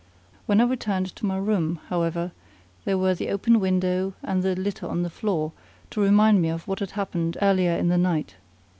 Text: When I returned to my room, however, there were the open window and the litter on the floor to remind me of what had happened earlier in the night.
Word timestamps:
When 0.47 0.59
I 0.59 0.63
returned 0.63 1.15
to 1.15 1.27
my 1.27 1.37
room, 1.37 1.79
however, 1.89 2.31
there 2.85 2.97
were 2.97 3.13
the 3.13 3.29
open 3.29 3.59
window 3.59 4.15
and 4.23 4.41
the 4.41 4.55
litter 4.55 4.87
on 4.87 5.03
the 5.03 5.11
floor 5.11 5.51
to 5.91 6.01
remind 6.01 6.41
me 6.41 6.49
of 6.49 6.67
what 6.67 6.79
had 6.79 6.89
happened 6.97 7.37
earlier 7.39 7.77
in 7.77 7.89
the 7.89 7.99
night. 7.99 8.33